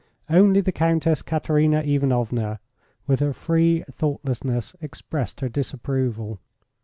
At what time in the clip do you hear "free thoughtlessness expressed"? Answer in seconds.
3.33-5.41